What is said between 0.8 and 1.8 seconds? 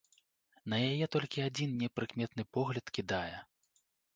яе толькі адзін